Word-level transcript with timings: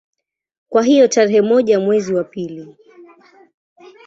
Kwa 0.69 0.83
hiyo 0.83 1.07
tarehe 1.07 1.41
moja 1.41 1.79
mwezi 1.79 2.13
wa 2.13 2.23
pili 2.23 2.75